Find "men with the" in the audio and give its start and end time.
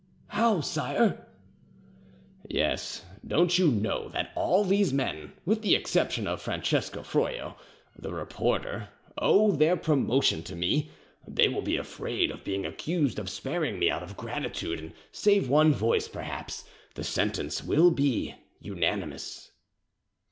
4.91-5.75